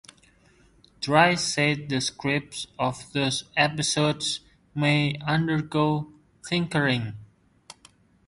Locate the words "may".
4.73-5.15